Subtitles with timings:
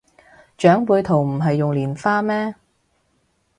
[0.57, 2.55] 長輩圖唔係用蓮花咩